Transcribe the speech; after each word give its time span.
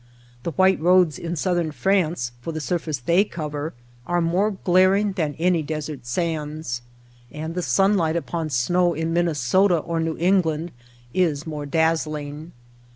The 0.41 0.49
white 0.53 0.79
roads 0.79 1.19
in 1.19 1.35
Southern 1.35 1.71
France, 1.71 2.31
for 2.41 2.51
the 2.51 2.59
surface 2.59 2.97
they 2.97 3.23
cover, 3.23 3.75
are 4.07 4.19
more 4.19 4.49
glaring 4.49 5.11
than 5.11 5.35
any 5.35 5.61
desert 5.61 6.07
sands; 6.07 6.81
and 7.31 7.53
the 7.53 7.61
sunlight 7.61 8.15
upon 8.15 8.49
snow 8.49 8.95
in 8.95 9.13
Minnesota 9.13 9.77
or 9.77 9.99
New 9.99 10.17
England 10.17 10.71
is 11.13 11.45
more 11.45 11.67
dazzling. 11.67 12.51